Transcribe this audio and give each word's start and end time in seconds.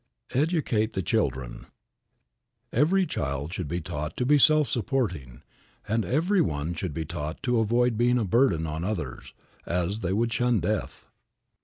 VII. 0.33 0.39
EDUCATE 0.41 0.93
THE 0.93 1.03
CHILDREN. 1.03 1.67
EVERY 2.73 3.05
child 3.05 3.53
should 3.53 3.67
be 3.67 3.81
taught 3.81 4.17
to 4.17 4.25
be 4.25 4.39
self 4.39 4.67
supporting, 4.67 5.43
and 5.87 6.03
every 6.03 6.41
one 6.41 6.73
should 6.73 6.95
be 6.95 7.05
taught 7.05 7.43
to 7.43 7.59
avoid 7.59 7.99
being 7.99 8.17
a 8.17 8.25
burden 8.25 8.65
on 8.65 8.83
others, 8.83 9.35
as 9.63 9.99
they 9.99 10.11
would 10.11 10.33
shun 10.33 10.59
death. 10.59 11.05